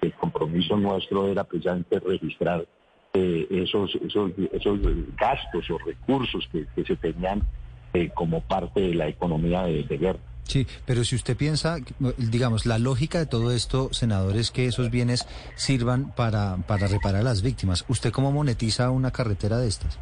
El 0.00 0.12
compromiso 0.14 0.76
nuestro 0.76 1.28
era 1.28 1.44
precisamente 1.44 2.00
registrar 2.00 2.64
eh, 3.12 3.46
esos, 3.50 3.94
esos, 3.96 4.32
esos 4.52 4.78
gastos 5.16 5.70
o 5.70 5.78
recursos 5.78 6.48
que, 6.50 6.66
se 6.84 6.96
tenían 6.96 7.42
como 8.14 8.40
parte 8.40 8.80
de 8.80 8.94
la 8.94 9.08
economía 9.08 9.64
de 9.64 9.98
guerra. 9.98 10.20
Sí, 10.44 10.66
pero 10.84 11.04
si 11.04 11.16
usted 11.16 11.36
piensa, 11.36 11.78
digamos, 12.18 12.66
la 12.66 12.78
lógica 12.78 13.18
de 13.18 13.26
todo 13.26 13.52
esto, 13.52 13.88
senador, 13.92 14.36
es 14.36 14.50
que 14.50 14.66
esos 14.66 14.90
bienes 14.90 15.26
sirvan 15.54 16.10
para, 16.10 16.56
para 16.66 16.88
reparar 16.88 17.20
a 17.20 17.24
las 17.24 17.42
víctimas. 17.42 17.84
¿Usted 17.88 18.10
cómo 18.12 18.32
monetiza 18.32 18.90
una 18.90 19.10
carretera 19.12 19.58
de 19.58 19.68
estas? 19.68 19.98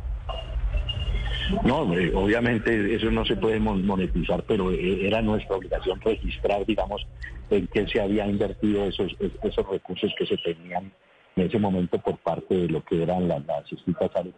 No, 1.65 1.81
hombre, 1.81 2.13
obviamente 2.15 2.95
eso 2.95 3.11
no 3.11 3.25
se 3.25 3.37
puede 3.37 3.59
mon- 3.61 3.85
monetizar, 3.85 4.43
pero 4.47 4.71
eh, 4.73 5.07
era 5.07 5.21
nuestra 5.21 5.57
obligación 5.57 6.01
registrar, 6.01 6.65
digamos, 6.65 7.07
en 7.51 7.67
qué 7.69 7.87
se 7.89 8.01
había 8.01 8.27
invertido 8.27 8.85
esos, 8.85 9.13
es- 9.19 9.33
esos 9.43 9.69
recursos 9.69 10.13
que 10.19 10.27
se 10.27 10.37
tenían 10.39 10.93
en 11.37 11.47
ese 11.47 11.59
momento 11.59 11.99
por 11.99 12.19
parte 12.19 12.55
de 12.55 12.69
lo 12.69 12.85
que 12.85 13.03
eran 13.03 13.29
las, 13.29 13.43
distintas 13.71 14.11
áreas 14.15 14.35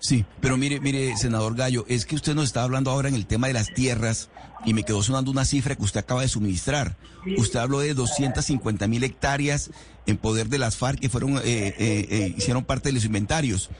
Sí, 0.00 0.24
pero 0.40 0.56
mire, 0.56 0.78
mire, 0.80 1.16
senador 1.16 1.56
Gallo, 1.56 1.84
es 1.88 2.06
que 2.06 2.14
usted 2.14 2.34
nos 2.34 2.44
está 2.44 2.62
hablando 2.62 2.90
ahora 2.90 3.08
en 3.08 3.14
el 3.16 3.26
tema 3.26 3.48
de 3.48 3.52
las 3.52 3.72
tierras 3.74 4.28
y 4.64 4.72
me 4.72 4.84
quedó 4.84 5.02
sonando 5.02 5.30
una 5.30 5.44
cifra 5.44 5.74
que 5.74 5.82
usted 5.82 6.00
acaba 6.00 6.22
de 6.22 6.28
suministrar. 6.28 6.96
Usted 7.36 7.58
habló 7.58 7.80
de 7.80 7.94
250 7.94 8.86
mil 8.86 9.02
hectáreas 9.02 9.70
en 10.06 10.16
poder 10.16 10.48
de 10.48 10.58
las 10.58 10.76
FARC 10.76 11.00
que 11.00 11.08
fueron, 11.08 11.36
eh, 11.38 11.42
eh, 11.44 11.74
eh, 11.78 12.34
hicieron 12.36 12.64
parte 12.64 12.88
de 12.90 12.92
los 12.94 13.04
inventarios. 13.04 13.70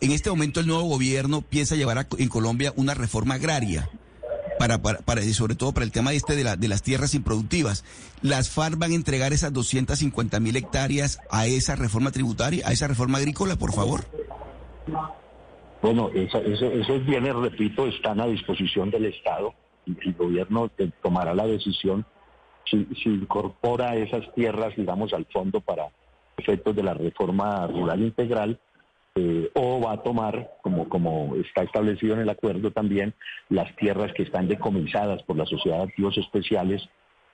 En 0.00 0.12
este 0.12 0.30
momento 0.30 0.60
el 0.60 0.68
nuevo 0.68 0.84
gobierno 0.84 1.42
piensa 1.42 1.74
llevar 1.74 1.98
a- 1.98 2.06
en 2.18 2.28
Colombia 2.28 2.72
una 2.76 2.94
reforma 2.94 3.34
agraria. 3.34 3.90
Para, 4.60 4.80
para, 4.82 4.98
para- 5.00 5.22
sobre 5.34 5.54
todo 5.54 5.72
para 5.72 5.84
el 5.84 5.92
tema 5.92 6.12
este 6.12 6.34
de, 6.34 6.42
la, 6.44 6.56
de 6.56 6.66
las 6.68 6.82
tierras 6.82 7.14
improductivas. 7.14 7.84
¿Las 8.22 8.48
FARC 8.50 8.76
van 8.78 8.92
a 8.92 8.94
entregar 8.96 9.32
esas 9.32 9.52
250 9.52 10.40
mil 10.40 10.56
hectáreas 10.56 11.18
a 11.30 11.46
esa 11.46 11.74
reforma 11.76 12.10
tributaria, 12.12 12.66
a 12.66 12.72
esa 12.72 12.86
reforma 12.88 13.18
agrícola, 13.18 13.56
por 13.56 13.72
favor? 13.72 14.06
Bueno, 15.80 16.10
esa- 16.14 16.40
eso- 16.40 16.72
esos 16.72 17.04
bienes, 17.06 17.34
repito, 17.34 17.86
están 17.86 18.20
a 18.20 18.26
disposición 18.26 18.90
del 18.90 19.06
Estado 19.06 19.54
y 19.86 19.96
el 20.06 20.14
gobierno 20.14 20.70
tomará 21.02 21.34
la 21.34 21.46
decisión 21.46 22.04
si, 22.64 22.84
si 23.02 23.08
incorpora 23.08 23.94
esas 23.96 24.32
tierras, 24.34 24.74
digamos, 24.76 25.12
al 25.14 25.24
fondo 25.26 25.60
para 25.60 25.88
efectos 26.36 26.74
de 26.76 26.82
la 26.82 26.94
reforma 26.94 27.66
rural 27.66 28.00
integral 28.02 28.58
eh, 29.14 29.50
o 29.54 29.80
va 29.80 29.92
a 29.92 30.02
tomar, 30.02 30.50
como, 30.62 30.88
como 30.88 31.34
está 31.36 31.62
establecido 31.62 32.14
en 32.14 32.20
el 32.20 32.28
acuerdo 32.28 32.70
también, 32.70 33.14
las 33.48 33.74
tierras 33.76 34.12
que 34.12 34.22
están 34.24 34.46
decomisadas 34.48 35.22
por 35.24 35.36
la 35.36 35.46
Sociedad 35.46 35.78
de 35.78 35.84
Activos 35.84 36.16
Especiales 36.18 36.88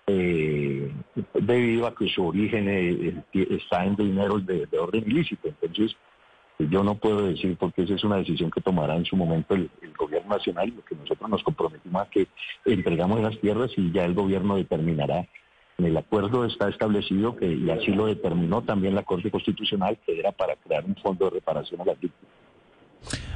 eh, 0.06 0.90
debido 1.34 1.86
a 1.86 1.94
que 1.94 2.08
su 2.08 2.26
origen 2.28 2.68
eh, 2.68 3.22
eh, 3.32 3.46
está 3.50 3.84
en 3.84 3.96
dineros 3.96 4.46
de, 4.46 4.66
de 4.66 4.78
orden 4.78 5.04
ilícito. 5.06 5.48
Entonces, 5.48 5.96
yo 6.58 6.84
no 6.84 6.96
puedo 6.96 7.26
decir 7.26 7.56
porque 7.58 7.82
esa 7.82 7.94
es 7.94 8.04
una 8.04 8.16
decisión 8.16 8.50
que 8.50 8.60
tomará 8.60 8.96
en 8.96 9.04
su 9.04 9.16
momento 9.16 9.54
el, 9.54 9.70
gobierno 9.98 10.36
nacional, 10.36 10.72
lo 10.74 10.84
que 10.84 10.94
nosotros 10.94 11.30
nos 11.30 11.42
comprometimos 11.42 12.02
a 12.02 12.10
que 12.10 12.26
entregamos 12.64 13.20
las 13.20 13.38
tierras 13.40 13.70
y 13.76 13.92
ya 13.92 14.04
el 14.04 14.14
gobierno 14.14 14.56
determinará. 14.56 15.26
En 15.78 15.86
el 15.86 15.96
acuerdo 15.96 16.44
está 16.44 16.68
establecido 16.68 17.36
que, 17.36 17.52
y 17.52 17.70
así 17.70 17.92
lo 17.92 18.06
determinó 18.06 18.62
también 18.62 18.94
la 18.94 19.02
Corte 19.02 19.30
Constitucional, 19.30 19.98
que 20.06 20.18
era 20.18 20.30
para 20.30 20.54
crear 20.56 20.84
un 20.84 20.94
fondo 20.96 21.24
de 21.26 21.32
reparación 21.32 21.80
a 21.80 21.84
las 21.84 21.98
víctimas. 21.98 22.32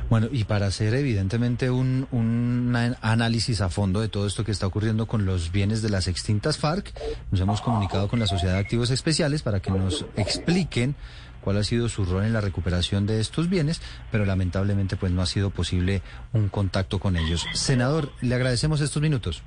Bueno, 0.08 0.28
y 0.32 0.44
para 0.44 0.66
hacer 0.66 0.94
evidentemente 0.94 1.70
un, 1.70 2.06
un 2.12 2.75
análisis 3.02 3.60
a 3.60 3.68
fondo 3.68 4.00
de 4.00 4.08
todo 4.08 4.26
esto 4.26 4.42
que 4.42 4.52
está 4.52 4.66
ocurriendo 4.66 5.06
con 5.06 5.26
los 5.26 5.52
bienes 5.52 5.82
de 5.82 5.90
las 5.90 6.08
extintas 6.08 6.56
FARC, 6.56 6.92
nos 7.30 7.40
hemos 7.40 7.60
comunicado 7.60 8.08
con 8.08 8.18
la 8.18 8.26
Sociedad 8.26 8.54
de 8.54 8.60
Activos 8.60 8.90
Especiales 8.90 9.42
para 9.42 9.60
que 9.60 9.70
nos 9.70 10.06
expliquen 10.16 10.94
cuál 11.40 11.59
ha 11.59 11.64
sido 11.64 11.88
su 11.88 12.04
rol 12.04 12.25
en 12.25 12.33
la 12.33 12.40
recuperación 12.40 13.07
de 13.07 13.21
estos 13.21 13.49
bienes, 13.49 13.80
pero 14.11 14.25
lamentablemente 14.25 14.97
pues 14.97 15.12
no 15.12 15.23
ha 15.23 15.26
sido 15.26 15.50
posible 15.50 16.02
un 16.33 16.49
contacto 16.49 16.99
con 16.99 17.16
ellos. 17.16 17.47
Senador, 17.54 18.11
le 18.21 18.35
agradecemos 18.35 18.80
estos 18.80 19.02
minutos. 19.02 19.42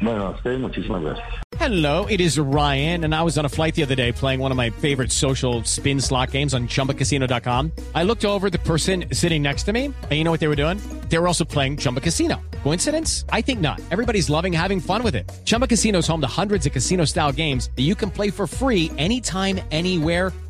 Bueno, 0.00 0.26
a 0.26 0.30
ustedes 0.30 0.58
muchísimas 0.58 1.02
gracias. 1.02 1.42
Hello, 1.58 2.06
it 2.06 2.20
is 2.20 2.38
Ryan, 2.38 3.04
and 3.04 3.14
I 3.14 3.22
was 3.22 3.38
on 3.38 3.44
a 3.44 3.48
flight 3.48 3.76
the 3.76 3.84
other 3.84 3.94
day 3.94 4.10
playing 4.10 4.40
one 4.40 4.50
of 4.50 4.56
my 4.56 4.70
favorite 4.70 5.12
social 5.12 5.62
spin 5.62 6.00
slot 6.00 6.32
games 6.32 6.54
on 6.54 6.66
chumbacasino.com. 6.66 7.70
I 7.94 8.02
looked 8.02 8.24
over 8.24 8.48
at 8.48 8.52
the 8.52 8.58
person 8.58 9.04
sitting 9.12 9.42
next 9.42 9.62
to 9.64 9.72
me, 9.72 9.84
and 9.84 10.12
you 10.12 10.24
know 10.24 10.32
what 10.32 10.40
they 10.40 10.48
were 10.48 10.56
doing? 10.56 10.78
They 11.08 11.18
were 11.18 11.28
also 11.28 11.44
playing 11.44 11.76
Chumba 11.76 12.00
Casino. 12.00 12.40
Coincidence? 12.64 13.24
I 13.28 13.42
think 13.42 13.60
not. 13.60 13.80
Everybody's 13.92 14.28
loving 14.28 14.52
having 14.52 14.80
fun 14.80 15.04
with 15.04 15.14
it. 15.14 15.30
Chumba 15.44 15.68
Casino 15.68 15.98
is 15.98 16.06
home 16.08 16.20
to 16.20 16.26
hundreds 16.26 16.66
of 16.66 16.72
casino 16.72 17.04
style 17.04 17.30
games 17.30 17.70
that 17.76 17.82
you 17.82 17.94
can 17.94 18.10
play 18.10 18.30
for 18.30 18.48
free 18.48 18.90
anytime, 18.98 19.60
anywhere, 19.70 20.32